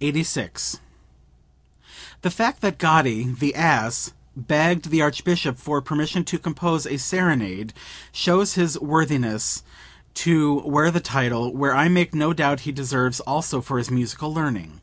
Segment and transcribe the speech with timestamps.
[0.00, 0.80] 86.
[2.22, 7.74] "The fact that Gatti, the ass, begged the Archbishop for permission to compose a serenade
[8.10, 9.62] shows his worthiness
[10.14, 14.32] to wear the title, which I make no doubt he deserves also for his musical
[14.32, 14.80] learning."